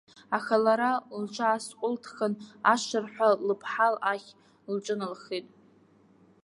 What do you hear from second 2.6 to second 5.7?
ашырҳәа лыԥҳал ахь лҿыналхеит.